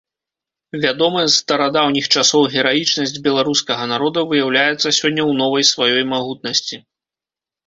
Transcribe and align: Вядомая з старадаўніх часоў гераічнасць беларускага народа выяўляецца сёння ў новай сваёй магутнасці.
Вядомая 0.83 1.25
з 1.27 1.33
старадаўніх 1.41 2.05
часоў 2.21 2.41
гераічнасць 2.53 3.13
беларускага 3.27 3.83
народа 3.93 4.19
выяўляецца 4.33 4.85
сёння 4.87 4.95
ў 4.95 5.31
новай 5.45 5.63
сваёй 5.75 6.03
магутнасці. 6.17 6.75